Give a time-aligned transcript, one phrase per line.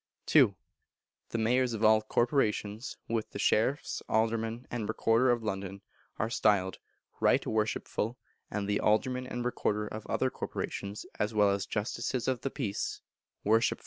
[0.35, 0.55] ii.
[1.29, 5.83] The Mayors of all Corporations, with the Sheriffs, Aldermen, and Recorder of London,
[6.17, 6.79] are styled
[7.19, 8.17] Right Worshipful;
[8.49, 12.99] and the Aldermen and Recorder of other Corporations, as well as Justices of the Peace,
[13.43, 13.79] Worshipful.